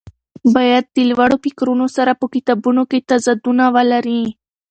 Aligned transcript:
باید 0.55 0.85
د 0.95 0.97
لوړو 1.09 1.37
فکرونو 1.45 1.87
سره 1.95 2.11
په 2.19 2.25
کتابونو 2.33 2.81
کې 2.89 3.05
تضادونه 3.09 3.63
ولري. 3.75 4.23